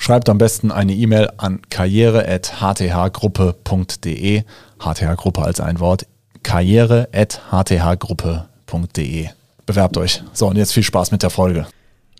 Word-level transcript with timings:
Schreibt 0.00 0.28
am 0.28 0.38
besten 0.38 0.70
eine 0.70 0.94
E-Mail 0.94 1.28
an 1.36 1.60
karriere.hthgruppe.de. 1.68 4.42
HTH-Gruppe 4.78 5.42
als 5.42 5.58
ein 5.60 5.80
Wort. 5.80 6.06
karriere.hthgruppe.de. 6.44 9.28
Bewerbt 9.66 9.96
euch. 9.98 10.22
So, 10.32 10.46
und 10.46 10.56
jetzt 10.56 10.72
viel 10.72 10.84
Spaß 10.84 11.10
mit 11.10 11.24
der 11.24 11.30
Folge. 11.30 11.66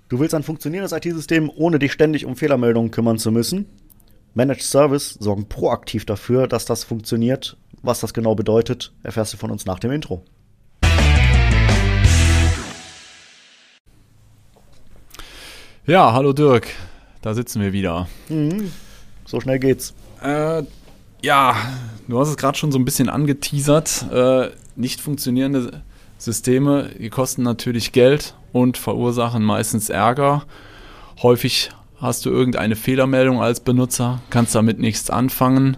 Du 0.09 0.19
willst 0.19 0.35
ein 0.35 0.43
funktionierendes 0.43 0.91
IT-System, 0.93 1.53
ohne 1.55 1.79
dich 1.79 1.93
ständig 1.93 2.27
um 2.27 2.35
Fehlermeldungen 2.35 2.91
kümmern 2.91 3.19
zu 3.19 3.31
müssen? 3.31 3.67
Managed 4.35 4.65
Service 4.65 5.17
sorgen 5.21 5.49
proaktiv 5.49 6.05
dafür, 6.05 6.49
dass 6.49 6.65
das 6.65 6.83
funktioniert. 6.83 7.57
Was 7.83 8.01
das 8.01 8.13
genau 8.13 8.35
bedeutet, 8.35 8.93
erfährst 9.05 9.35
du 9.35 9.37
von 9.37 9.53
uns 9.53 9.67
nach 9.67 9.79
dem 9.79 9.93
Intro. 9.93 10.25
Ja, 15.87 16.13
hallo 16.13 16.33
Dirk. 16.33 16.67
Da 17.23 17.35
sitzen 17.35 17.61
wir 17.61 17.73
wieder. 17.73 18.09
Mhm. 18.29 18.71
So 19.27 19.41
schnell 19.41 19.59
geht's. 19.59 19.95
Äh, 20.23 20.63
ja, 21.23 21.57
du 22.07 22.19
hast 22.19 22.29
es 22.29 22.37
gerade 22.37 22.57
schon 22.57 22.73
so 22.73 22.79
ein 22.79 22.85
bisschen 22.85 23.09
angeteasert. 23.09 24.07
Äh, 24.13 24.51
nicht 24.77 25.01
funktionierende 25.01 25.83
Systeme, 26.17 26.91
die 26.99 27.11
kosten 27.11 27.43
natürlich 27.43 27.93
Geld 27.93 28.35
und 28.53 28.77
verursachen 28.77 29.43
meistens 29.45 29.89
Ärger. 29.89 30.45
Häufig 31.23 31.71
hast 32.01 32.25
du 32.25 32.31
irgendeine 32.31 32.77
Fehlermeldung 32.77 33.43
als 33.43 33.61
Benutzer, 33.61 34.21
kannst 34.31 34.55
damit 34.55 34.79
nichts 34.79 35.11
anfangen, 35.11 35.77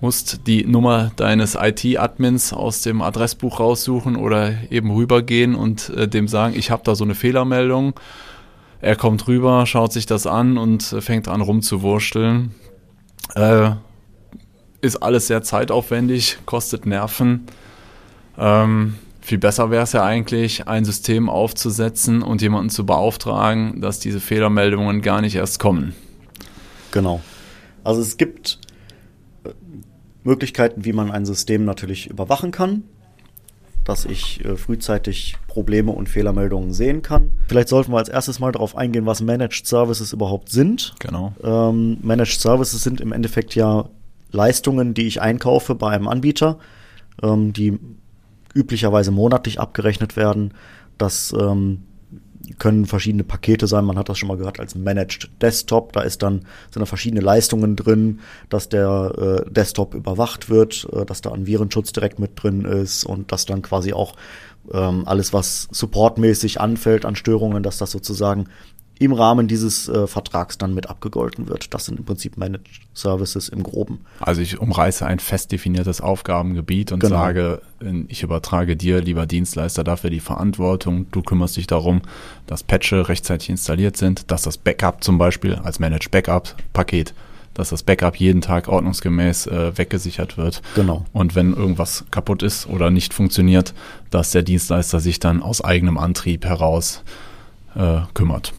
musst 0.00 0.46
die 0.46 0.64
Nummer 0.64 1.10
deines 1.16 1.56
IT-Admins 1.56 2.52
aus 2.52 2.82
dem 2.82 3.02
Adressbuch 3.02 3.58
raussuchen 3.58 4.14
oder 4.14 4.54
eben 4.70 4.92
rübergehen 4.92 5.56
und 5.56 5.90
äh, 5.90 6.06
dem 6.06 6.28
sagen, 6.28 6.54
ich 6.56 6.70
habe 6.70 6.82
da 6.84 6.94
so 6.94 7.04
eine 7.04 7.16
Fehlermeldung 7.16 7.94
er 8.80 8.96
kommt 8.96 9.26
rüber, 9.26 9.66
schaut 9.66 9.92
sich 9.92 10.06
das 10.06 10.26
an 10.26 10.56
und 10.58 10.82
fängt 10.82 11.28
an 11.28 11.40
rumzuwursteln. 11.40 12.54
Äh, 13.34 13.70
ist 14.80 14.96
alles 14.96 15.26
sehr 15.26 15.42
zeitaufwendig, 15.42 16.38
kostet 16.46 16.86
Nerven. 16.86 17.46
Ähm, 18.38 18.94
viel 19.20 19.38
besser 19.38 19.70
wäre 19.70 19.82
es 19.82 19.92
ja 19.92 20.04
eigentlich, 20.04 20.68
ein 20.68 20.84
System 20.84 21.28
aufzusetzen 21.28 22.22
und 22.22 22.40
jemanden 22.40 22.70
zu 22.70 22.86
beauftragen, 22.86 23.80
dass 23.80 23.98
diese 23.98 24.20
Fehlermeldungen 24.20 25.02
gar 25.02 25.20
nicht 25.20 25.34
erst 25.34 25.58
kommen. 25.58 25.94
Genau. 26.92 27.20
Also 27.82 28.00
es 28.00 28.16
gibt 28.16 28.60
äh, 29.44 29.50
Möglichkeiten, 30.22 30.84
wie 30.84 30.92
man 30.92 31.10
ein 31.10 31.26
System 31.26 31.64
natürlich 31.64 32.08
überwachen 32.08 32.52
kann 32.52 32.84
dass 33.88 34.04
ich 34.04 34.44
äh, 34.44 34.54
frühzeitig 34.56 35.36
Probleme 35.46 35.92
und 35.92 36.10
Fehlermeldungen 36.10 36.74
sehen 36.74 37.00
kann. 37.00 37.30
Vielleicht 37.48 37.70
sollten 37.70 37.90
wir 37.90 37.96
als 37.96 38.10
erstes 38.10 38.38
mal 38.38 38.52
darauf 38.52 38.76
eingehen, 38.76 39.06
was 39.06 39.22
Managed 39.22 39.66
Services 39.66 40.12
überhaupt 40.12 40.50
sind. 40.50 40.94
Genau. 40.98 41.32
Ähm, 41.42 41.96
Managed 42.02 42.38
Services 42.38 42.82
sind 42.82 43.00
im 43.00 43.12
Endeffekt 43.12 43.54
ja 43.54 43.88
Leistungen, 44.30 44.92
die 44.92 45.06
ich 45.06 45.22
einkaufe 45.22 45.74
bei 45.74 45.88
einem 45.88 46.06
Anbieter, 46.06 46.58
ähm, 47.22 47.54
die 47.54 47.78
üblicherweise 48.54 49.10
monatlich 49.10 49.58
abgerechnet 49.58 50.16
werden. 50.16 50.52
Das 50.98 51.34
ähm, 51.40 51.84
können 52.58 52.86
verschiedene 52.86 53.24
Pakete 53.24 53.66
sein. 53.66 53.84
Man 53.84 53.98
hat 53.98 54.08
das 54.08 54.18
schon 54.18 54.28
mal 54.28 54.36
gehört 54.36 54.60
als 54.60 54.74
Managed 54.74 55.30
Desktop. 55.40 55.92
Da 55.92 56.00
ist 56.00 56.22
dann 56.22 56.40
sind 56.70 56.80
da 56.80 56.86
verschiedene 56.86 57.20
Leistungen 57.20 57.76
drin, 57.76 58.20
dass 58.48 58.68
der 58.68 59.44
äh, 59.46 59.50
Desktop 59.50 59.94
überwacht 59.94 60.48
wird, 60.48 60.88
äh, 60.92 61.04
dass 61.04 61.20
da 61.20 61.32
ein 61.32 61.46
Virenschutz 61.46 61.92
direkt 61.92 62.18
mit 62.18 62.42
drin 62.42 62.64
ist 62.64 63.04
und 63.04 63.32
dass 63.32 63.46
dann 63.46 63.62
quasi 63.62 63.92
auch 63.92 64.14
ähm, 64.72 65.02
alles, 65.06 65.32
was 65.32 65.68
supportmäßig 65.70 66.60
anfällt 66.60 67.04
an 67.04 67.16
Störungen, 67.16 67.62
dass 67.62 67.78
das 67.78 67.90
sozusagen 67.90 68.48
im 68.98 69.12
Rahmen 69.12 69.48
dieses 69.48 69.88
äh, 69.88 70.06
Vertrags 70.06 70.58
dann 70.58 70.74
mit 70.74 70.88
abgegolten 70.90 71.48
wird. 71.48 71.72
Das 71.74 71.84
sind 71.84 71.98
im 71.98 72.04
Prinzip 72.04 72.36
Managed 72.36 72.68
Services 72.94 73.48
im 73.48 73.62
Groben. 73.62 74.00
Also 74.20 74.40
ich 74.40 74.60
umreiße 74.60 75.06
ein 75.06 75.18
fest 75.18 75.52
definiertes 75.52 76.00
Aufgabengebiet 76.00 76.92
und 76.92 77.00
genau. 77.00 77.16
sage, 77.16 77.62
ich 78.08 78.22
übertrage 78.22 78.76
dir, 78.76 79.00
lieber 79.00 79.26
Dienstleister, 79.26 79.84
dafür 79.84 80.10
die 80.10 80.20
Verantwortung. 80.20 81.06
Du 81.12 81.22
kümmerst 81.22 81.56
dich 81.56 81.66
darum, 81.66 82.02
dass 82.46 82.62
Patche 82.62 83.08
rechtzeitig 83.08 83.50
installiert 83.50 83.96
sind, 83.96 84.30
dass 84.30 84.42
das 84.42 84.58
Backup 84.58 85.04
zum 85.04 85.18
Beispiel 85.18 85.54
als 85.54 85.78
Managed 85.78 86.10
Backup 86.10 86.54
Paket 86.72 87.14
dass 87.54 87.70
das 87.70 87.82
Backup 87.82 88.14
jeden 88.14 88.40
Tag 88.40 88.68
ordnungsgemäß 88.68 89.48
äh, 89.48 89.76
weggesichert 89.76 90.38
wird. 90.38 90.62
Genau. 90.76 91.04
Und 91.12 91.34
wenn 91.34 91.54
irgendwas 91.54 92.04
kaputt 92.12 92.44
ist 92.44 92.68
oder 92.68 92.90
nicht 92.90 93.12
funktioniert, 93.12 93.74
dass 94.10 94.30
der 94.30 94.42
Dienstleister 94.42 95.00
sich 95.00 95.18
dann 95.18 95.42
aus 95.42 95.60
eigenem 95.60 95.98
Antrieb 95.98 96.44
heraus 96.44 97.02
äh, 97.74 98.02
kümmert. 98.14 98.52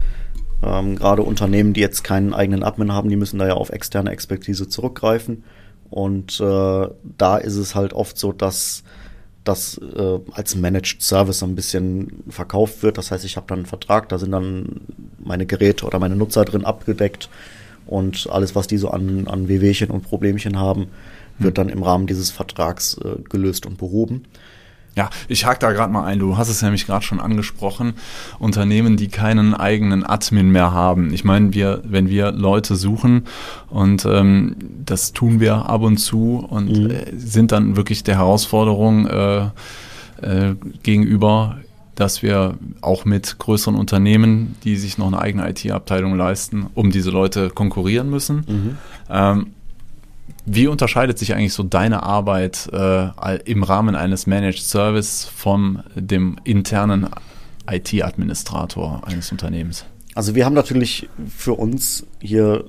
Ähm, 0.62 0.96
Gerade 0.96 1.22
Unternehmen, 1.22 1.72
die 1.72 1.80
jetzt 1.80 2.04
keinen 2.04 2.34
eigenen 2.34 2.62
Admin 2.62 2.92
haben, 2.92 3.08
die 3.08 3.16
müssen 3.16 3.38
da 3.38 3.46
ja 3.46 3.54
auf 3.54 3.70
externe 3.70 4.10
Expertise 4.10 4.68
zurückgreifen. 4.68 5.44
Und 5.90 6.40
äh, 6.40 6.88
da 7.18 7.36
ist 7.38 7.56
es 7.56 7.74
halt 7.74 7.92
oft 7.92 8.16
so, 8.18 8.32
dass 8.32 8.84
das 9.44 9.78
äh, 9.78 10.18
als 10.32 10.54
Managed 10.54 11.02
Service 11.02 11.42
ein 11.42 11.56
bisschen 11.56 12.22
verkauft 12.28 12.82
wird. 12.82 12.98
Das 12.98 13.10
heißt, 13.10 13.24
ich 13.24 13.36
habe 13.36 13.46
dann 13.48 13.60
einen 13.60 13.66
Vertrag, 13.66 14.08
da 14.08 14.18
sind 14.18 14.32
dann 14.32 14.82
meine 15.18 15.46
Geräte 15.46 15.86
oder 15.86 15.98
meine 15.98 16.16
Nutzer 16.16 16.44
drin 16.44 16.64
abgedeckt 16.64 17.28
und 17.86 18.28
alles, 18.30 18.54
was 18.54 18.66
die 18.66 18.76
so 18.76 18.90
an, 18.90 19.26
an 19.26 19.48
Wehwehchen 19.48 19.90
und 19.90 20.02
Problemchen 20.02 20.58
haben, 20.58 20.88
wird 21.38 21.58
hm. 21.58 21.66
dann 21.66 21.68
im 21.70 21.82
Rahmen 21.82 22.06
dieses 22.06 22.30
Vertrags 22.30 22.98
äh, 22.98 23.22
gelöst 23.28 23.66
und 23.66 23.78
behoben. 23.78 24.24
Ja, 24.96 25.08
ich 25.28 25.46
hake 25.46 25.60
da 25.60 25.72
gerade 25.72 25.92
mal 25.92 26.04
ein. 26.04 26.18
Du 26.18 26.36
hast 26.36 26.48
es 26.48 26.62
nämlich 26.62 26.86
gerade 26.86 27.04
schon 27.04 27.20
angesprochen. 27.20 27.94
Unternehmen, 28.38 28.96
die 28.96 29.08
keinen 29.08 29.54
eigenen 29.54 30.04
Admin 30.04 30.50
mehr 30.50 30.72
haben. 30.72 31.12
Ich 31.14 31.24
meine, 31.24 31.54
wir, 31.54 31.82
wenn 31.84 32.08
wir 32.08 32.32
Leute 32.32 32.74
suchen 32.74 33.26
und 33.68 34.04
ähm, 34.04 34.56
das 34.84 35.12
tun 35.12 35.38
wir 35.38 35.68
ab 35.68 35.82
und 35.82 35.98
zu 35.98 36.44
und 36.48 36.70
mhm. 36.70 36.90
äh, 36.90 37.06
sind 37.16 37.52
dann 37.52 37.76
wirklich 37.76 38.02
der 38.02 38.16
Herausforderung 38.16 39.06
äh, 39.06 39.44
äh, 40.22 40.54
gegenüber, 40.82 41.58
dass 41.94 42.22
wir 42.22 42.54
auch 42.80 43.04
mit 43.04 43.38
größeren 43.38 43.76
Unternehmen, 43.76 44.56
die 44.64 44.76
sich 44.76 44.98
noch 44.98 45.06
eine 45.06 45.20
eigene 45.20 45.48
IT-Abteilung 45.48 46.16
leisten, 46.16 46.66
um 46.74 46.90
diese 46.90 47.10
Leute 47.10 47.50
konkurrieren 47.50 48.10
müssen. 48.10 48.44
Mhm. 48.48 48.78
Ähm, 49.08 49.46
wie 50.46 50.66
unterscheidet 50.66 51.18
sich 51.18 51.34
eigentlich 51.34 51.52
so 51.52 51.62
deine 51.62 52.02
Arbeit 52.02 52.68
äh, 52.72 53.36
im 53.44 53.62
Rahmen 53.62 53.94
eines 53.94 54.26
Managed 54.26 54.62
Service 54.62 55.24
von 55.24 55.82
dem 55.94 56.38
internen 56.44 57.08
IT-Administrator 57.68 59.02
eines 59.06 59.30
Unternehmens? 59.32 59.84
Also 60.14 60.34
wir 60.34 60.44
haben 60.44 60.54
natürlich 60.54 61.08
für 61.28 61.54
uns 61.54 62.06
hier 62.20 62.64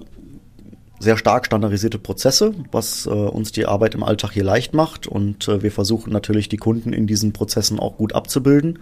sehr 0.99 1.17
stark 1.17 1.47
standardisierte 1.47 1.97
Prozesse, 1.97 2.53
was 2.71 3.07
äh, 3.07 3.09
uns 3.09 3.51
die 3.51 3.65
Arbeit 3.65 3.95
im 3.95 4.03
Alltag 4.03 4.31
hier 4.31 4.43
leicht 4.43 4.73
macht. 4.73 5.07
Und 5.07 5.47
äh, 5.47 5.63
wir 5.63 5.71
versuchen 5.71 6.13
natürlich 6.13 6.47
die 6.47 6.57
Kunden 6.57 6.93
in 6.93 7.07
diesen 7.07 7.33
Prozessen 7.33 7.79
auch 7.79 7.97
gut 7.97 8.13
abzubilden. 8.13 8.79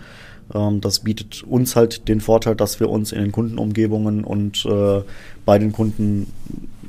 Ähm, 0.54 0.82
das 0.82 1.00
bietet 1.00 1.44
uns 1.44 1.76
halt 1.76 2.08
den 2.08 2.20
Vorteil, 2.20 2.56
dass 2.56 2.80
wir 2.80 2.90
uns 2.90 3.14
in 3.14 3.22
den 3.22 3.32
Kundenumgebungen 3.32 4.26
und 4.26 4.66
äh, 4.66 5.02
bei 5.46 5.58
den 5.58 5.72
Kunden 5.72 6.34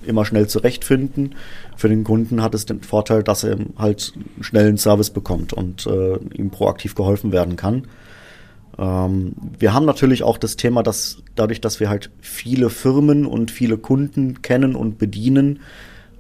immer 0.05 0.25
schnell 0.25 0.47
zurechtfinden. 0.49 1.35
Für 1.77 1.89
den 1.89 2.05
Kunden 2.05 2.43
hat 2.43 2.55
es 2.55 2.67
den 2.67 2.83
Vorteil, 2.83 3.23
dass 3.23 3.45
er 3.45 3.59
halt 3.77 4.13
schnellen 4.41 4.79
Service 4.79 5.11
bekommt 5.11 5.53
und 5.53 5.87
äh, 5.87 6.17
ihm 6.35 6.51
proaktiv 6.51 6.95
geholfen 6.95 7.33
werden 7.33 7.57
kann. 7.57 7.87
Ähm, 8.79 9.33
wir 9.59 9.75
haben 9.75 9.87
natürlich 9.87 10.23
auch 10.23 10.39
das 10.39 10.57
Thema, 10.57 10.83
dass 10.83 11.23
dadurch, 11.35 11.61
dass 11.61 11.81
wir 11.81 11.89
halt 11.89 12.11
viele 12.21 12.71
Firmen 12.71 13.27
und 13.27 13.51
viele 13.51 13.79
Kunden 13.79 14.43
kennen 14.43 14.75
und 14.75 14.99
bedienen, 14.99 15.61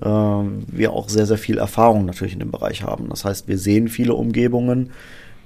äh, 0.00 0.06
wir 0.06 0.92
auch 0.92 1.08
sehr, 1.08 1.26
sehr 1.26 1.38
viel 1.38 1.58
Erfahrung 1.58 2.04
natürlich 2.04 2.34
in 2.34 2.40
dem 2.40 2.50
Bereich 2.50 2.82
haben. 2.82 3.08
Das 3.08 3.24
heißt, 3.24 3.48
wir 3.48 3.58
sehen 3.58 3.88
viele 3.88 4.14
Umgebungen, 4.14 4.90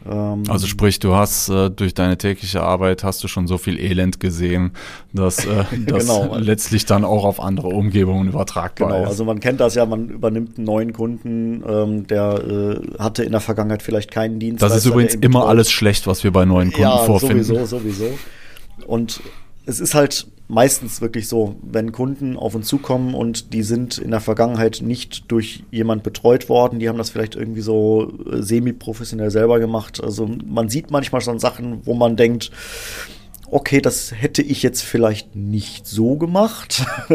also 0.07 0.67
sprich, 0.67 0.99
du 0.99 1.15
hast 1.15 1.49
äh, 1.49 1.71
durch 1.71 1.95
deine 1.95 2.19
tägliche 2.19 2.63
Arbeit 2.63 3.05
hast 3.05 3.25
du 3.25 3.29
schon 3.29 3.47
so 3.47 3.57
viel 3.57 3.79
Elend 3.81 4.21
gesehen, 4.21 4.73
dass 5.13 5.47
äh, 5.47 5.65
das 5.87 6.07
genau. 6.07 6.37
letztlich 6.37 6.85
dann 6.85 7.05
auch 7.05 7.25
auf 7.25 7.41
andere 7.41 7.69
Umgebungen 7.69 8.29
übertragbar 8.29 8.89
genau. 8.89 9.03
ist. 9.05 9.09
Also 9.09 9.25
man 9.25 9.41
kennt 9.41 9.61
das 9.61 9.75
ja, 9.75 9.87
man 9.87 10.09
übernimmt 10.09 10.59
einen 10.59 10.67
neuen 10.67 10.93
Kunden, 10.93 11.63
ähm, 11.67 12.07
der 12.07 12.45
äh, 12.45 13.03
hatte 13.03 13.25
in 13.25 13.33
der 13.33 13.41
Vergangenheit 13.41 13.83
vielleicht 13.83 14.11
keinen 14.11 14.39
Dienst. 14.39 14.63
Das 14.63 14.77
ist 14.77 14.85
übrigens 14.87 15.15
immer 15.15 15.47
alles 15.47 15.71
schlecht, 15.71 16.07
was 16.07 16.23
wir 16.23 16.33
bei 16.33 16.45
neuen 16.45 16.71
Kunden 16.71 16.83
ja, 16.83 16.99
vorfinden. 16.99 17.43
Sowieso, 17.43 17.79
sowieso. 17.79 18.19
Und 18.87 19.21
es 19.67 19.81
ist 19.81 19.95
halt 19.95 20.27
meistens 20.49 21.01
wirklich 21.01 21.29
so, 21.29 21.57
wenn 21.63 21.93
Kunden 21.93 22.37
auf 22.37 22.55
uns 22.55 22.69
zukommen 22.69 23.15
und 23.15 23.53
die 23.55 23.63
sind 23.63 23.99
in 23.99 24.11
der 24.11 24.21
Vergangenheit 24.21 24.83
nicht 24.83 25.31
durch 25.31 25.65
jemand 25.71 26.03
betreut 26.03 26.49
worden, 26.49 26.79
die 26.79 26.89
haben 26.89 26.99
das 26.99 27.11
vielleicht 27.11 27.35
irgendwie 27.35 27.63
so 27.63 28.13
äh, 28.31 28.43
semi-professionell 28.43 29.31
selber 29.31 29.59
gemacht. 29.59 30.03
Also 30.03 30.29
man 30.45 30.69
sieht 30.69 30.91
manchmal 30.91 31.23
schon 31.23 31.39
Sachen, 31.39 31.87
wo 31.87 31.95
man 31.95 32.17
denkt, 32.17 32.51
okay, 33.51 33.81
das 33.81 34.13
hätte 34.13 34.43
ich 34.43 34.63
jetzt 34.63 34.83
vielleicht 34.83 35.35
nicht 35.35 35.87
so 35.87 36.17
gemacht. 36.17 36.85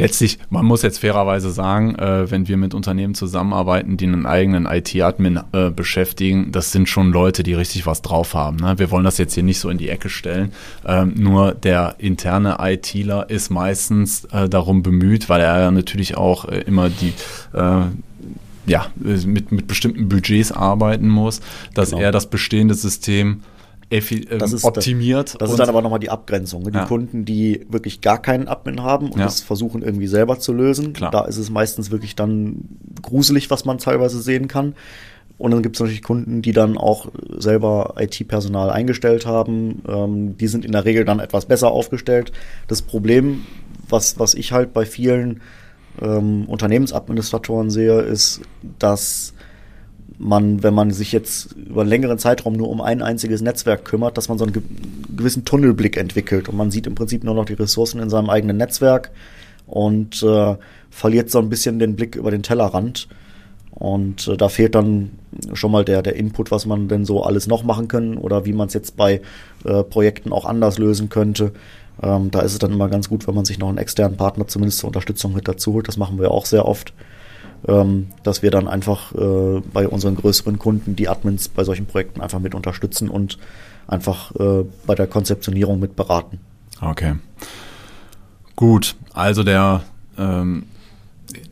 letztlich, 0.00 0.38
man 0.50 0.64
muss 0.64 0.82
jetzt 0.82 0.98
fairerweise 0.98 1.50
sagen, 1.50 1.94
äh, 1.94 2.30
wenn 2.30 2.48
wir 2.48 2.56
mit 2.56 2.74
Unternehmen 2.74 3.14
zusammenarbeiten, 3.14 3.96
die 3.96 4.06
einen 4.06 4.26
eigenen 4.26 4.66
IT-Admin 4.66 5.40
äh, 5.52 5.70
beschäftigen, 5.70 6.52
das 6.52 6.72
sind 6.72 6.88
schon 6.88 7.12
Leute, 7.12 7.42
die 7.42 7.54
richtig 7.54 7.86
was 7.86 8.02
drauf 8.02 8.34
haben. 8.34 8.56
Ne? 8.56 8.78
Wir 8.78 8.90
wollen 8.90 9.04
das 9.04 9.18
jetzt 9.18 9.34
hier 9.34 9.42
nicht 9.42 9.60
so 9.60 9.68
in 9.68 9.78
die 9.78 9.88
Ecke 9.88 10.08
stellen. 10.08 10.52
Ähm, 10.86 11.14
nur 11.16 11.52
der 11.52 11.96
interne 11.98 12.56
ITler 12.60 13.30
ist 13.30 13.50
meistens 13.50 14.24
äh, 14.26 14.48
darum 14.48 14.82
bemüht, 14.82 15.28
weil 15.28 15.40
er 15.40 15.70
natürlich 15.70 16.16
auch 16.16 16.46
äh, 16.46 16.60
immer 16.60 16.88
die 16.88 17.12
äh, 17.52 17.82
ja, 18.66 18.86
mit, 18.96 19.52
mit 19.52 19.66
bestimmten 19.66 20.08
Budgets 20.08 20.52
arbeiten 20.52 21.08
muss, 21.08 21.40
dass 21.74 21.90
genau. 21.90 22.02
er 22.02 22.12
das 22.12 22.28
bestehende 22.28 22.74
System 22.74 23.42
ähm, 23.90 24.38
das 24.38 24.52
ist, 24.52 24.64
optimiert. 24.64 25.34
Das, 25.34 25.38
das 25.38 25.50
ist 25.50 25.58
dann 25.58 25.68
aber 25.68 25.82
nochmal 25.82 25.98
die 25.98 26.10
Abgrenzung. 26.10 26.62
Ne? 26.62 26.70
Die 26.70 26.78
ja. 26.78 26.86
Kunden, 26.86 27.24
die 27.24 27.66
wirklich 27.68 28.00
gar 28.00 28.22
keinen 28.22 28.48
Admin 28.48 28.82
haben 28.82 29.10
und 29.10 29.18
ja. 29.18 29.24
das 29.24 29.40
versuchen 29.40 29.82
irgendwie 29.82 30.06
selber 30.06 30.38
zu 30.38 30.52
lösen, 30.52 30.92
Klar. 30.92 31.10
da 31.10 31.24
ist 31.24 31.36
es 31.36 31.50
meistens 31.50 31.90
wirklich 31.90 32.16
dann 32.16 32.68
gruselig, 33.02 33.50
was 33.50 33.64
man 33.64 33.78
teilweise 33.78 34.20
sehen 34.20 34.48
kann. 34.48 34.74
Und 35.38 35.52
dann 35.52 35.62
gibt 35.62 35.76
es 35.76 35.80
natürlich 35.80 36.02
Kunden, 36.02 36.42
die 36.42 36.52
dann 36.52 36.76
auch 36.76 37.08
selber 37.38 37.94
IT-Personal 37.98 38.68
eingestellt 38.68 39.24
haben. 39.24 39.82
Ähm, 39.88 40.36
die 40.36 40.48
sind 40.48 40.66
in 40.66 40.72
der 40.72 40.84
Regel 40.84 41.06
dann 41.06 41.18
etwas 41.18 41.46
besser 41.46 41.70
aufgestellt. 41.70 42.30
Das 42.68 42.82
Problem, 42.82 43.46
was, 43.88 44.18
was 44.18 44.34
ich 44.34 44.52
halt 44.52 44.74
bei 44.74 44.84
vielen 44.84 45.40
ähm, 46.00 46.44
Unternehmensadministratoren 46.44 47.70
sehe, 47.70 48.00
ist, 48.00 48.42
dass 48.78 49.32
man, 50.18 50.62
wenn 50.62 50.74
man 50.74 50.90
sich 50.90 51.12
jetzt 51.12 51.52
über 51.52 51.82
einen 51.82 51.90
längeren 51.90 52.18
Zeitraum 52.18 52.54
nur 52.54 52.68
um 52.68 52.80
ein 52.80 53.02
einziges 53.02 53.40
Netzwerk 53.40 53.84
kümmert, 53.84 54.16
dass 54.16 54.28
man 54.28 54.38
so 54.38 54.44
einen 54.44 54.62
gewissen 55.16 55.44
Tunnelblick 55.44 55.96
entwickelt 55.96 56.48
und 56.48 56.56
man 56.56 56.70
sieht 56.70 56.86
im 56.86 56.94
Prinzip 56.94 57.24
nur 57.24 57.34
noch 57.34 57.44
die 57.44 57.54
Ressourcen 57.54 58.00
in 58.00 58.10
seinem 58.10 58.30
eigenen 58.30 58.56
Netzwerk 58.56 59.10
und 59.66 60.22
äh, 60.22 60.56
verliert 60.90 61.30
so 61.30 61.38
ein 61.38 61.48
bisschen 61.48 61.78
den 61.78 61.96
Blick 61.96 62.16
über 62.16 62.30
den 62.30 62.42
Tellerrand. 62.42 63.08
Und 63.70 64.26
äh, 64.28 64.36
da 64.36 64.48
fehlt 64.48 64.74
dann 64.74 65.10
schon 65.54 65.70
mal 65.70 65.84
der, 65.84 66.02
der 66.02 66.16
Input, 66.16 66.50
was 66.50 66.66
man 66.66 66.88
denn 66.88 67.04
so 67.04 67.22
alles 67.22 67.46
noch 67.46 67.62
machen 67.62 67.88
kann 67.88 68.18
oder 68.18 68.44
wie 68.44 68.52
man 68.52 68.66
es 68.66 68.74
jetzt 68.74 68.96
bei 68.96 69.20
äh, 69.64 69.84
Projekten 69.84 70.32
auch 70.32 70.44
anders 70.44 70.78
lösen 70.78 71.08
könnte. 71.08 71.52
Ähm, 72.02 72.30
da 72.30 72.40
ist 72.40 72.52
es 72.52 72.58
dann 72.58 72.72
immer 72.72 72.88
ganz 72.88 73.08
gut, 73.08 73.26
wenn 73.28 73.34
man 73.34 73.44
sich 73.44 73.58
noch 73.58 73.68
einen 73.68 73.78
externen 73.78 74.16
Partner 74.16 74.48
zumindest 74.48 74.80
zur 74.80 74.88
Unterstützung 74.88 75.32
mit 75.32 75.46
dazu 75.46 75.74
holt. 75.74 75.88
Das 75.88 75.96
machen 75.96 76.18
wir 76.18 76.30
auch 76.30 76.46
sehr 76.46 76.66
oft 76.66 76.92
dass 77.62 78.42
wir 78.42 78.50
dann 78.50 78.68
einfach 78.68 79.14
äh, 79.14 79.60
bei 79.72 79.86
unseren 79.86 80.16
größeren 80.16 80.58
Kunden 80.58 80.96
die 80.96 81.08
Admins 81.08 81.48
bei 81.48 81.62
solchen 81.62 81.86
Projekten 81.86 82.20
einfach 82.20 82.38
mit 82.38 82.54
unterstützen 82.54 83.08
und 83.08 83.38
einfach 83.86 84.34
äh, 84.36 84.64
bei 84.86 84.94
der 84.94 85.06
Konzeptionierung 85.06 85.78
mit 85.78 85.94
beraten. 85.94 86.38
Okay. 86.80 87.16
Gut, 88.56 88.96
also 89.12 89.42
der 89.42 89.82
ähm, 90.16 90.64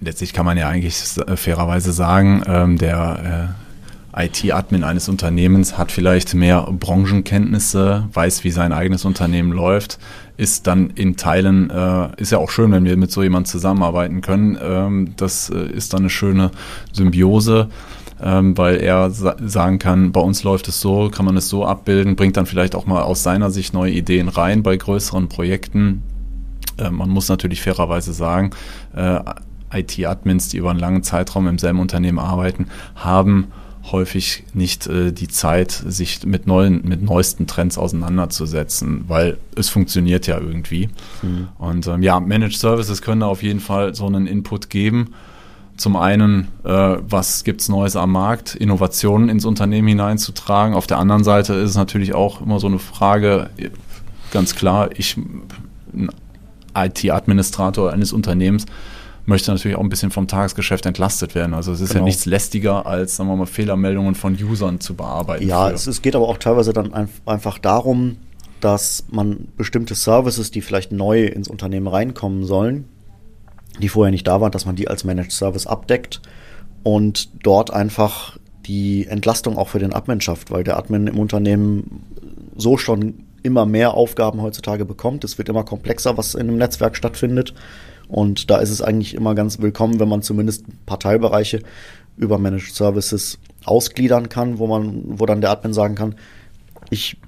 letztlich 0.00 0.32
kann 0.32 0.46
man 0.46 0.56
ja 0.56 0.69
eigentlich 0.69 0.96
fairerweise 0.96 1.93
sagen, 1.93 2.43
ähm, 2.46 2.78
der 2.78 3.55
äh, 3.55 3.68
IT-Admin 4.16 4.84
eines 4.84 5.08
Unternehmens 5.08 5.76
hat 5.76 5.93
vielleicht 5.93 6.34
mehr 6.34 6.66
Branchenkenntnisse, 6.70 8.08
weiß, 8.12 8.44
wie 8.44 8.50
sein 8.50 8.72
eigenes 8.72 9.05
Unternehmen 9.05 9.52
läuft, 9.52 9.99
ist 10.37 10.66
dann 10.66 10.90
in 10.90 11.16
Teilen, 11.16 11.70
äh, 11.70 12.08
ist 12.16 12.32
ja 12.32 12.38
auch 12.38 12.50
schön, 12.50 12.72
wenn 12.72 12.84
wir 12.84 12.96
mit 12.96 13.10
so 13.10 13.22
jemandem 13.22 13.50
zusammenarbeiten 13.50 14.20
können. 14.20 14.58
Ähm, 14.60 15.12
das 15.16 15.50
äh, 15.50 15.70
ist 15.70 15.93
dann 15.93 16.00
eine 16.00 16.10
schöne 16.10 16.50
Symbiose. 16.93 17.69
Ähm, 18.20 18.58
weil 18.58 18.78
er 18.78 19.10
sa 19.10 19.37
sagen 19.38 19.78
kann, 19.78 20.10
bei 20.10 20.20
uns 20.20 20.43
läuft 20.43 20.66
es 20.66 20.81
so, 20.81 21.08
kann 21.08 21.25
man 21.25 21.37
es 21.37 21.49
so 21.49 21.64
abbilden, 21.64 22.16
bringt 22.16 22.37
dann 22.37 22.46
vielleicht 22.46 22.75
auch 22.75 22.84
mal 22.84 23.02
aus 23.02 23.22
seiner 23.22 23.52
Sicht 23.52 23.75
neue 23.75 23.93
Ideen 23.93 24.26
rein 24.26 24.64
bei 24.64 24.76
größeren 24.76 25.28
Projekten. 25.28 26.02
Äh, 26.78 26.90
man 26.90 27.10
muss 27.10 27.28
natürlich 27.28 27.62
fairerweise 27.62 28.12
sagen, 28.12 28.50
äh, 28.96 29.20
IT-Admins, 29.72 30.49
die 30.49 30.56
über 30.56 30.70
einen 30.70 30.81
langen 30.81 31.05
Zeitraum 31.05 31.46
im 31.46 31.58
selben 31.58 31.78
Unternehmen 31.78 32.19
arbeiten, 32.19 32.66
haben 32.96 33.52
häufig 33.85 34.45
nicht 34.55 34.87
äh, 34.87 35.13
die 35.13 35.29
Zeit, 35.29 35.71
sich 35.71 36.25
mit 36.27 36.47
neuen, 36.47 36.87
mit 36.87 37.03
neuesten 37.03 37.47
Trends 37.47 37.79
auseinanderzusetzen, 37.79 39.05
weil 39.09 39.39
es 39.55 39.69
funktioniert 39.69 40.27
ja 40.27 40.39
irgendwie. 40.39 40.89
Mhm. 41.23 41.49
Und 41.59 41.87
ähm, 41.87 42.03
ja, 42.03 42.21
Managed 42.21 42.59
Services 42.59 43.03
können 43.03 43.23
auf 43.23 43.43
jeden 43.43 43.61
Fall 43.61 43.95
so 43.95 44.07
einen 44.07 44.27
Input 44.27 44.71
geben. 44.71 45.15
Zum 45.77 45.97
einen, 45.97 46.49
äh, 46.65 46.97
was 47.01 47.45
es 47.47 47.69
Neues 47.69 47.95
am 47.95 48.13
Markt, 48.13 48.57
Innovationen 48.57 49.29
ins 49.29 49.45
Unternehmen 49.45 49.89
hineinzutragen. 49.89 50.75
Auf 50.75 50.87
der 50.87 50.99
anderen 50.99 51.23
Seite 51.23 51.55
ist 51.55 51.71
es 51.71 51.77
natürlich 51.77 52.15
auch 52.15 52.41
immer 52.41 52.59
so 52.59 52.67
eine 52.67 52.81
Frage, 52.81 53.51
ganz 54.33 54.55
klar, 54.57 54.91
ich, 54.97 55.17
ein 55.17 56.11
IT-Administrator 56.75 57.93
eines 57.93 58.13
Unternehmens, 58.13 58.67
möchte 59.29 59.51
natürlich 59.51 59.77
auch 59.77 59.83
ein 59.83 59.89
bisschen 59.89 60.11
vom 60.11 60.27
Tagesgeschäft 60.27 60.87
entlastet 60.87 61.35
werden. 61.35 61.55
Also 61.55 61.73
es 61.73 61.81
ist 61.81 61.91
genau. 61.91 62.01
ja 62.01 62.05
nichts 62.07 62.27
lästiger, 62.27 62.87
als 62.87 63.17
sagen 63.17 63.29
wir 63.29 63.37
mal, 63.37 63.47
Fehlermeldungen 63.47 64.15
von 64.15 64.35
Usern 64.35 64.81
zu 64.81 64.95
bearbeiten. 64.95 65.47
Ja, 65.47 65.71
es, 65.71 65.87
es, 65.87 66.03
geht 66.03 66.17
aber 66.17 66.29
auch 66.29 66.39
teilweise 66.39 66.73
dann 66.73 66.95
ein, 66.95 67.09
einfach 67.27 67.59
darum, 67.59 68.17
dass 68.61 69.05
man 69.11 69.49
bestimmte 69.57 69.95
Services, 69.95 70.51
die 70.51 70.63
vielleicht 70.63 70.93
neu 70.93 71.27
ins 71.27 71.49
Unternehmen 71.49 71.87
reinkommen 71.87 72.45
sollen, 72.45 72.87
die 73.81 73.89
vorher 73.89 74.11
nicht 74.11 74.27
da 74.27 74.41
waren, 74.41 74.51
dass 74.51 74.67
man 74.67 74.77
die 74.77 74.89
als 74.89 75.05
Managed 75.05 75.33
Service 75.33 75.67
abdeckt 75.67 76.21
und 76.83 77.29
dort 77.45 77.73
einfach 77.73 78.39
die 78.67 79.07
Entlastung 79.07 79.57
auch 79.57 79.69
für 79.69 79.79
den 79.79 79.93
Admin 79.93 80.21
schafft, 80.21 80.51
weil 80.51 80.65
der 80.65 80.77
Admin 80.79 81.07
im 81.07 81.19
Unternehmen 81.19 82.03
so 82.57 82.77
schon 82.77 83.25
immer 83.43 83.67
mehr 83.67 83.95
Aufgaben 83.95 84.43
heutzutage 84.43 84.85
bekommt. 84.85 85.25
Es 85.25 85.39
wird 85.39 85.49
immer 85.49 85.65
komplexer, 85.65 86.17
was 86.17 86.35
in 86.35 86.49
einem 86.49 86.59
Netzwerk 86.59 86.97
stattfindet. 86.97 87.55
Und 88.08 88.50
da 88.50 88.58
ist 88.58 88.70
es 88.70 88.82
eigentlich 88.82 89.14
immer 89.14 89.34
ganz 89.34 89.60
willkommen, 89.60 90.00
wenn 90.00 90.08
man 90.08 90.22
zumindest 90.22 90.66
ein 90.66 90.78
paar 90.87 90.99
Teilbereiche 90.99 91.60
über 92.16 92.38
Managed 92.38 92.75
Services 92.75 93.38
ausgliedern 93.64 94.28
kann, 94.28 94.58
wo 94.58 94.66
man, 94.66 95.02
wo 95.19 95.26
dann 95.26 95.40
der 95.40 95.50
Admin 95.50 95.72
sagen 95.72 95.94
kann, 95.94 96.14
ich 96.90 97.19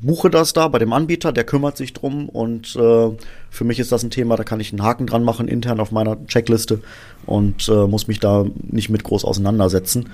buche 0.00 0.30
das 0.30 0.52
da 0.52 0.68
bei 0.68 0.78
dem 0.78 0.92
Anbieter, 0.92 1.32
der 1.32 1.44
kümmert 1.44 1.76
sich 1.76 1.92
drum 1.92 2.28
und 2.28 2.74
äh, 2.76 3.10
für 3.50 3.64
mich 3.64 3.78
ist 3.78 3.92
das 3.92 4.02
ein 4.02 4.10
Thema, 4.10 4.36
da 4.36 4.44
kann 4.44 4.60
ich 4.60 4.72
einen 4.72 4.82
Haken 4.82 5.06
dran 5.06 5.24
machen 5.24 5.46
intern 5.46 5.80
auf 5.80 5.92
meiner 5.92 6.24
Checkliste 6.26 6.80
und 7.26 7.68
äh, 7.68 7.86
muss 7.86 8.08
mich 8.08 8.18
da 8.18 8.46
nicht 8.62 8.88
mit 8.88 9.04
groß 9.04 9.24
auseinandersetzen. 9.24 10.08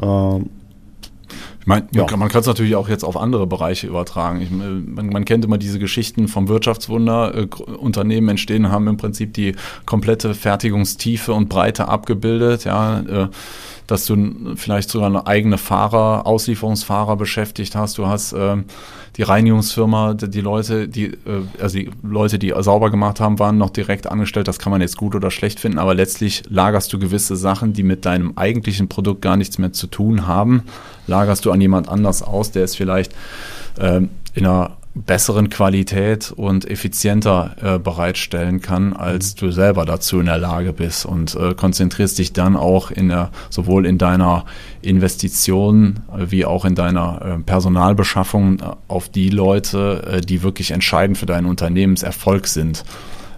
Äh, 0.00 0.40
ich 1.62 1.66
meine, 1.68 1.86
ja. 1.92 2.04
man 2.16 2.28
kann 2.28 2.40
es 2.40 2.48
natürlich 2.48 2.74
auch 2.74 2.88
jetzt 2.88 3.04
auf 3.04 3.16
andere 3.16 3.46
Bereiche 3.46 3.86
übertragen. 3.86 4.42
Ich, 4.42 4.50
man, 4.50 5.10
man, 5.10 5.24
kennt 5.24 5.44
immer 5.44 5.58
diese 5.58 5.78
Geschichten 5.78 6.26
vom 6.26 6.48
Wirtschaftswunder. 6.48 7.36
Äh, 7.36 7.46
Unternehmen 7.76 8.30
entstehen, 8.30 8.72
haben 8.72 8.88
im 8.88 8.96
Prinzip 8.96 9.32
die 9.34 9.54
komplette 9.86 10.34
Fertigungstiefe 10.34 11.32
und 11.32 11.48
Breite 11.48 11.86
abgebildet. 11.86 12.64
Ja, 12.64 12.98
äh, 12.98 13.28
dass 13.92 14.06
du 14.06 14.56
vielleicht 14.56 14.88
sogar 14.88 15.08
eine 15.08 15.26
eigene 15.26 15.58
Fahrer, 15.58 16.26
Auslieferungsfahrer 16.26 17.16
beschäftigt 17.16 17.76
hast. 17.76 17.98
Du 17.98 18.06
hast 18.06 18.32
äh, 18.32 18.56
die 19.18 19.22
Reinigungsfirma, 19.22 20.14
die, 20.14 20.30
die 20.30 20.40
Leute, 20.40 20.88
die, 20.88 21.08
äh, 21.08 21.42
also 21.60 21.76
die 21.76 21.90
Leute, 22.02 22.38
die 22.38 22.54
sauber 22.60 22.90
gemacht 22.90 23.20
haben, 23.20 23.38
waren 23.38 23.58
noch 23.58 23.68
direkt 23.68 24.06
angestellt. 24.06 24.48
Das 24.48 24.58
kann 24.58 24.70
man 24.70 24.80
jetzt 24.80 24.96
gut 24.96 25.14
oder 25.14 25.30
schlecht 25.30 25.60
finden, 25.60 25.78
aber 25.78 25.94
letztlich 25.94 26.42
lagerst 26.48 26.90
du 26.94 26.98
gewisse 26.98 27.36
Sachen, 27.36 27.74
die 27.74 27.82
mit 27.82 28.06
deinem 28.06 28.32
eigentlichen 28.36 28.88
Produkt 28.88 29.20
gar 29.20 29.36
nichts 29.36 29.58
mehr 29.58 29.74
zu 29.74 29.86
tun 29.88 30.26
haben, 30.26 30.62
lagerst 31.06 31.44
du 31.44 31.52
an 31.52 31.60
jemand 31.60 31.90
anders 31.90 32.22
aus, 32.22 32.50
der 32.50 32.64
es 32.64 32.74
vielleicht 32.74 33.12
äh, 33.78 34.00
in 34.32 34.46
einer 34.46 34.70
besseren 34.94 35.48
Qualität 35.48 36.32
und 36.32 36.70
effizienter 36.70 37.56
äh, 37.62 37.78
bereitstellen 37.78 38.60
kann, 38.60 38.92
als 38.92 39.34
du 39.34 39.50
selber 39.50 39.86
dazu 39.86 40.20
in 40.20 40.26
der 40.26 40.38
Lage 40.38 40.72
bist 40.72 41.06
und 41.06 41.34
äh, 41.34 41.54
konzentrierst 41.54 42.18
dich 42.18 42.34
dann 42.34 42.56
auch 42.56 42.90
in 42.90 43.08
der, 43.08 43.30
sowohl 43.48 43.86
in 43.86 43.96
deiner 43.96 44.44
Investition 44.82 46.00
äh, 46.14 46.30
wie 46.30 46.44
auch 46.44 46.66
in 46.66 46.74
deiner 46.74 47.22
äh, 47.22 47.42
Personalbeschaffung 47.42 48.60
äh, 48.60 48.64
auf 48.88 49.08
die 49.08 49.30
Leute, 49.30 50.04
äh, 50.06 50.20
die 50.20 50.42
wirklich 50.42 50.72
entscheidend 50.72 51.16
für 51.16 51.26
deinen 51.26 51.46
Unternehmenserfolg 51.46 52.46
sind. 52.46 52.84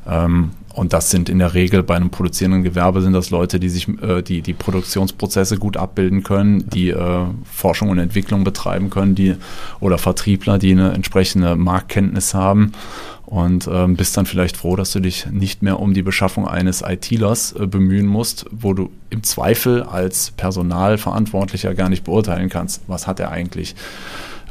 Ähm, 0.09 0.51
und 0.75 0.93
das 0.93 1.11
sind 1.11 1.29
in 1.29 1.39
der 1.39 1.55
Regel 1.55 1.85
bei 1.85 1.95
einem 1.95 2.11
produzierenden 2.11 2.65
Gewerbe 2.65 3.01
sind 3.01 3.13
das 3.13 3.31
Leute, 3.31 3.61
die 3.61 3.69
sich 3.69 3.89
äh, 4.03 4.23
die 4.23 4.43
die 4.43 4.55
Produktionsprozesse 4.55 5.57
gut 5.57 5.77
abbilden 5.77 6.25
können, 6.25 6.69
die 6.69 6.91
äh, 6.91 7.27
Forschung 7.45 7.91
und 7.91 7.99
Entwicklung 7.99 8.43
betreiben 8.43 8.91
können, 8.91 9.15
die 9.15 9.37
oder 9.79 9.99
Vertriebler, 9.99 10.59
die 10.59 10.73
eine 10.73 10.93
entsprechende 10.93 11.55
Marktkenntnis 11.55 12.35
haben. 12.35 12.73
Und 13.25 13.69
ähm, 13.73 13.97
bist 13.97 14.17
dann 14.17 14.27
vielleicht 14.27 14.57
froh, 14.57 14.77
dass 14.77 14.93
du 14.93 15.01
dich 15.01 15.27
nicht 15.31 15.63
mehr 15.63 15.81
um 15.81 15.95
die 15.95 16.03
Beschaffung 16.03 16.47
eines 16.47 16.83
ITlers 16.83 17.53
äh, 17.53 17.67
bemühen 17.67 18.07
musst, 18.07 18.45
wo 18.51 18.75
du 18.75 18.91
im 19.11 19.23
Zweifel 19.23 19.83
als 19.83 20.33
Personalverantwortlicher 20.33 21.75
gar 21.75 21.89
nicht 21.89 22.05
beurteilen 22.05 22.51
kannst, 22.51 22.83
was 22.87 23.07
hat 23.07 23.21
er 23.21 23.31
eigentlich 23.31 23.77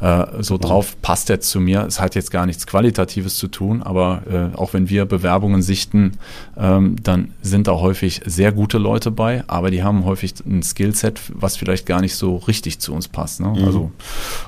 äh, 0.04 0.42
so 0.42 0.58
drauf, 0.58 1.00
passt 1.00 1.30
jetzt 1.30 1.48
zu 1.48 1.60
mir. 1.60 1.86
Es 1.86 1.98
hat 1.98 2.14
jetzt 2.14 2.30
gar 2.30 2.44
nichts 2.44 2.66
Qualitatives 2.66 3.38
zu 3.38 3.48
tun, 3.48 3.82
aber 3.82 4.22
äh, 4.30 4.54
auch 4.54 4.74
wenn 4.74 4.90
wir 4.90 5.06
Bewerbungen 5.06 5.62
sichten, 5.62 6.18
ähm, 6.58 6.96
dann 7.02 7.32
sind 7.40 7.68
da 7.68 7.72
häufig 7.72 8.20
sehr 8.26 8.52
gute 8.52 8.76
Leute 8.76 9.10
bei, 9.10 9.44
aber 9.46 9.70
die 9.70 9.82
haben 9.82 10.04
häufig 10.04 10.34
ein 10.44 10.62
Skillset, 10.62 11.22
was 11.32 11.56
vielleicht 11.56 11.86
gar 11.86 12.02
nicht 12.02 12.16
so 12.16 12.36
richtig 12.36 12.80
zu 12.80 12.92
uns 12.92 13.08
passt. 13.08 13.40
Ne? 13.40 13.48
Mhm. 13.48 13.64
Also, 13.64 13.92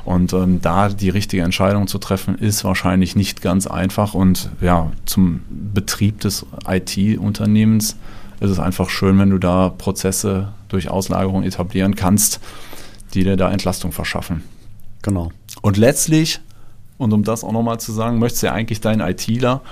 und 0.05 0.35
ähm, 0.35 0.61
da 0.61 0.91
die 0.91 1.09
richtige 1.09 1.43
Entscheidung 1.43 1.87
zu 1.87 1.97
treffen, 1.97 2.37
ist 2.37 2.63
wahrscheinlich 2.65 3.17
nicht 3.17 3.41
ganz 3.41 3.67
einfach 3.67 4.13
und 4.13 4.51
ja, 4.61 4.93
zum 5.07 5.41
Betrieb 5.49 6.21
des 6.21 6.45
IT-Unternehmens 6.69 7.97
ist 8.41 8.51
es 8.51 8.59
einfach 8.61 8.91
schön, 8.91 9.19
wenn 9.19 9.31
du 9.31 9.39
da 9.39 9.71
Prozesse 9.71 10.53
durch 10.69 10.91
Auslagerung 10.91 11.45
etablieren 11.45 11.95
kannst, 11.95 12.41
die 13.15 13.25
dir 13.25 13.39
da 13.39 13.51
Entlastung 13.51 13.93
verschaffen. 13.93 14.43
Genau. 15.07 15.31
Und 15.67 15.77
letztlich, 15.77 16.39
und 16.97 17.13
um 17.13 17.25
das 17.25 17.43
auch 17.43 17.51
nochmal 17.51 17.81
zu 17.81 17.91
sagen, 17.91 18.21
möchtest 18.21 18.45
du 18.45 18.47
ja 18.47 18.53
eigentlich 18.53 18.81
deinen 18.81 19.01
ITler 19.01 19.63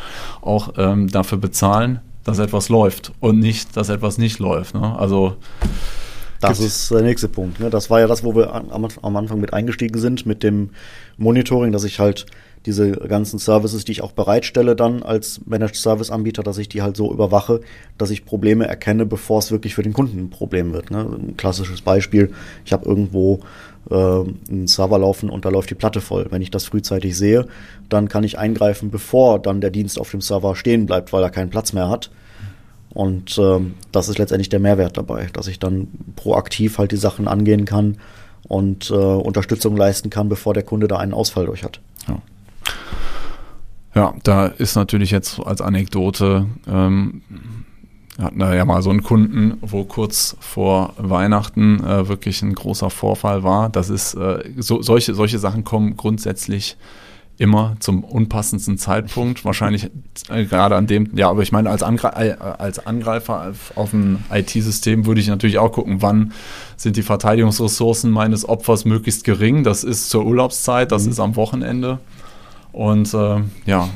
auch 0.40 0.72
ähm, 0.76 1.06
dafür 1.06 1.38
bezahlen, 1.38 2.00
dass 2.24 2.40
etwas 2.40 2.68
läuft 2.68 3.12
und 3.20 3.38
nicht, 3.38 3.76
dass 3.76 3.90
etwas 3.90 4.18
nicht 4.18 4.40
läuft. 4.40 4.74
Ne? 4.74 4.98
Also 4.98 5.36
das 6.40 6.58
ist 6.58 6.90
der 6.90 7.02
nächste 7.02 7.28
Punkt. 7.28 7.60
Ne? 7.60 7.70
Das 7.70 7.90
war 7.90 8.00
ja 8.00 8.08
das, 8.08 8.24
wo 8.24 8.34
wir 8.34 8.52
am, 8.52 8.88
am 9.02 9.16
Anfang 9.16 9.38
mit 9.38 9.52
eingestiegen 9.52 10.00
sind, 10.00 10.26
mit 10.26 10.42
dem 10.42 10.70
Monitoring, 11.16 11.70
dass 11.70 11.84
ich 11.84 12.00
halt 12.00 12.26
diese 12.66 12.90
ganzen 12.90 13.38
Services, 13.38 13.84
die 13.84 13.92
ich 13.92 14.02
auch 14.02 14.12
bereitstelle 14.12 14.74
dann 14.74 15.04
als 15.04 15.42
Managed 15.46 15.76
Service 15.76 16.10
Anbieter, 16.10 16.42
dass 16.42 16.58
ich 16.58 16.68
die 16.68 16.82
halt 16.82 16.96
so 16.96 17.12
überwache, 17.12 17.60
dass 17.98 18.10
ich 18.10 18.24
Probleme 18.24 18.66
erkenne, 18.66 19.06
bevor 19.06 19.38
es 19.38 19.52
wirklich 19.52 19.76
für 19.76 19.82
den 19.84 19.92
Kunden 19.92 20.18
ein 20.18 20.30
Problem 20.30 20.72
wird. 20.72 20.90
Ne? 20.90 21.00
Ein 21.00 21.36
klassisches 21.36 21.82
Beispiel, 21.82 22.32
ich 22.64 22.72
habe 22.72 22.84
irgendwo 22.84 23.40
äh, 23.90 23.94
einen 23.94 24.66
Server 24.66 24.98
laufen 24.98 25.30
und 25.30 25.44
da 25.44 25.48
läuft 25.48 25.70
die 25.70 25.74
Platte 25.74 26.00
voll. 26.00 26.26
Wenn 26.30 26.42
ich 26.42 26.50
das 26.50 26.64
frühzeitig 26.64 27.16
sehe, 27.16 27.46
dann 27.88 28.08
kann 28.08 28.24
ich 28.24 28.38
eingreifen, 28.38 28.90
bevor 28.90 29.38
dann 29.38 29.60
der 29.60 29.70
Dienst 29.70 29.98
auf 29.98 30.10
dem 30.10 30.20
Server 30.20 30.56
stehen 30.56 30.86
bleibt, 30.86 31.12
weil 31.12 31.22
er 31.22 31.30
keinen 31.30 31.50
Platz 31.50 31.72
mehr 31.72 31.88
hat. 31.88 32.10
Und 32.90 33.38
ähm, 33.38 33.74
das 33.90 34.08
ist 34.08 34.18
letztendlich 34.18 34.48
der 34.48 34.60
Mehrwert 34.60 34.96
dabei, 34.96 35.28
dass 35.32 35.48
ich 35.48 35.58
dann 35.58 35.88
proaktiv 36.16 36.78
halt 36.78 36.92
die 36.92 36.96
Sachen 36.96 37.26
angehen 37.26 37.64
kann 37.64 37.98
und 38.46 38.90
äh, 38.90 38.94
Unterstützung 38.94 39.76
leisten 39.76 40.10
kann, 40.10 40.28
bevor 40.28 40.54
der 40.54 40.62
Kunde 40.62 40.86
da 40.86 40.98
einen 40.98 41.12
Ausfall 41.12 41.46
durch 41.46 41.64
hat. 41.64 41.80
Ja. 42.08 42.18
Ja, 43.94 44.14
da 44.24 44.46
ist 44.46 44.74
natürlich 44.74 45.12
jetzt 45.12 45.38
als 45.38 45.60
Anekdote, 45.60 46.46
ähm, 46.68 47.22
hatten 48.20 48.38
wir 48.38 48.54
ja 48.54 48.64
mal 48.64 48.82
so 48.82 48.90
einen 48.90 49.02
Kunden, 49.02 49.58
wo 49.60 49.84
kurz 49.84 50.36
vor 50.38 50.94
Weihnachten 50.98 51.82
äh, 51.82 52.08
wirklich 52.08 52.42
ein 52.42 52.54
großer 52.54 52.90
Vorfall 52.90 53.42
war. 53.42 53.68
Das 53.70 53.90
ist, 53.90 54.14
äh, 54.14 54.44
so, 54.56 54.82
solche, 54.82 55.14
solche 55.14 55.38
Sachen 55.38 55.64
kommen 55.64 55.96
grundsätzlich 55.96 56.76
immer 57.36 57.76
zum 57.80 58.04
unpassendsten 58.04 58.78
Zeitpunkt. 58.78 59.44
Wahrscheinlich 59.44 59.90
äh, 60.28 60.44
gerade 60.44 60.76
an 60.76 60.86
dem, 60.86 61.10
ja, 61.16 61.28
aber 61.28 61.42
ich 61.42 61.50
meine, 61.50 61.70
als, 61.70 61.82
Angre 61.82 62.12
äh, 62.16 62.36
als 62.38 62.86
Angreifer 62.86 63.50
auf, 63.50 63.76
auf 63.76 63.92
ein 63.92 64.24
IT-System 64.30 65.06
würde 65.06 65.20
ich 65.20 65.26
natürlich 65.26 65.58
auch 65.58 65.72
gucken, 65.72 66.00
wann 66.00 66.32
sind 66.76 66.96
die 66.96 67.02
Verteidigungsressourcen 67.02 68.10
meines 68.10 68.48
Opfers 68.48 68.84
möglichst 68.84 69.24
gering. 69.24 69.64
Das 69.64 69.82
ist 69.82 70.10
zur 70.10 70.24
Urlaubszeit, 70.24 70.92
das 70.92 71.04
mhm. 71.04 71.10
ist 71.10 71.20
am 71.20 71.36
Wochenende. 71.36 71.98
Und 72.70 73.12
äh, 73.14 73.40
ja, 73.66 73.88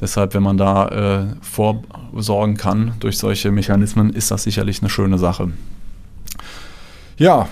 deshalb, 0.00 0.34
wenn 0.34 0.42
man 0.42 0.56
da 0.56 0.88
äh, 0.88 1.26
vorsorgen 1.40 2.56
kann 2.56 2.94
durch 3.00 3.18
solche 3.18 3.50
Mechanismen, 3.50 4.10
ist 4.12 4.30
das 4.30 4.42
sicherlich 4.42 4.80
eine 4.80 4.90
schöne 4.90 5.18
Sache. 5.18 5.50
Ja, 7.16 7.48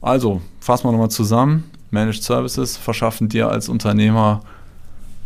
also 0.00 0.40
fassen 0.60 0.84
wir 0.84 0.92
nochmal 0.92 1.10
zusammen. 1.10 1.64
Managed 1.90 2.22
Services 2.22 2.76
verschaffen 2.76 3.28
dir 3.28 3.48
als 3.48 3.68
Unternehmer 3.68 4.40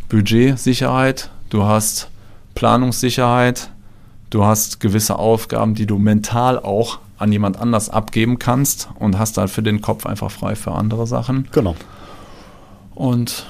Budgetsicherheit, 0.09 1.29
du 1.49 1.63
hast 1.63 2.09
Planungssicherheit, 2.53 3.69
du 4.29 4.43
hast 4.43 4.79
gewisse 4.79 5.17
Aufgaben, 5.17 5.75
die 5.75 5.85
du 5.85 5.97
mental 5.97 6.59
auch 6.59 6.99
an 7.17 7.31
jemand 7.31 7.57
anders 7.59 7.89
abgeben 7.89 8.39
kannst 8.39 8.89
und 8.99 9.17
hast 9.19 9.37
dann 9.37 9.47
für 9.47 9.61
den 9.61 9.81
Kopf 9.81 10.05
einfach 10.05 10.31
frei 10.31 10.55
für 10.55 10.71
andere 10.71 11.05
Sachen. 11.07 11.47
Genau. 11.51 11.75
Und 12.95 13.45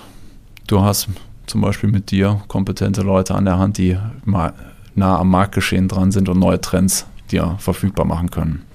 du 0.67 0.81
hast 0.81 1.07
zum 1.48 1.62
Beispiel 1.62 1.89
mit 1.89 2.12
dir 2.12 2.41
kompetente 2.48 3.01
Leute 3.01 3.36
an 3.36 3.45
der 3.45 3.57
Hand, 3.57 3.77
die 3.77 3.98
mal 4.25 4.53
nah 4.95 5.17
am 5.19 5.29
Marktgeschehen 5.29 5.88
dran 5.88 6.12
sind 6.12 6.29
und 6.29 6.39
neue 6.39 6.62
Trends 6.62 7.05
dir 7.31 7.55
verfügbar 7.60 8.05
machen 8.05 8.29
können. 8.29 8.65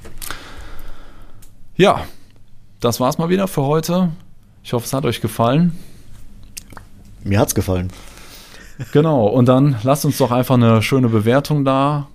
Ja, 1.76 2.02
das 2.80 3.00
war's 3.00 3.18
mal 3.18 3.28
wieder 3.28 3.49
für 3.49 3.62
heute. 3.62 4.11
Ich 4.62 4.73
hoffe, 4.73 4.87
es 4.87 4.92
hat 4.92 5.04
euch 5.04 5.20
gefallen. 5.20 5.78
Mir 7.23 7.38
hat's 7.38 7.54
gefallen. 7.54 7.90
Genau, 8.92 9.26
und 9.26 9.46
dann 9.46 9.76
lasst 9.82 10.04
uns 10.04 10.18
doch 10.18 10.30
einfach 10.30 10.54
eine 10.54 10.82
schöne 10.82 11.08
Bewertung 11.08 11.64
da 11.64 12.08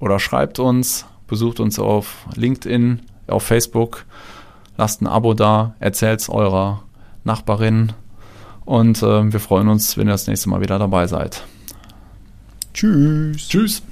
oder 0.00 0.18
schreibt 0.18 0.58
uns, 0.58 1.06
besucht 1.28 1.60
uns 1.60 1.78
auf 1.78 2.26
LinkedIn, 2.34 3.00
auf 3.28 3.44
Facebook, 3.44 4.04
lasst 4.76 5.02
ein 5.02 5.06
Abo 5.06 5.34
da, 5.34 5.74
erzählt 5.78 6.20
es 6.20 6.28
eurer 6.28 6.82
Nachbarin 7.22 7.92
und 8.64 9.02
äh, 9.02 9.32
wir 9.32 9.40
freuen 9.40 9.68
uns, 9.68 9.96
wenn 9.96 10.08
ihr 10.08 10.12
das 10.12 10.26
nächste 10.26 10.48
Mal 10.48 10.60
wieder 10.60 10.78
dabei 10.78 11.06
seid. 11.06 11.44
Tschüss. 12.72 13.48
Tschüss. 13.48 13.82